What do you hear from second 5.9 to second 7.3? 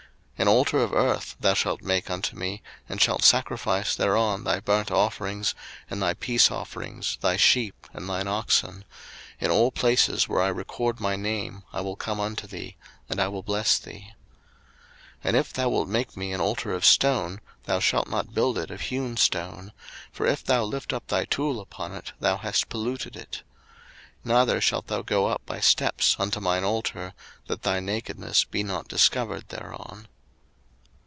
thy peace offerings,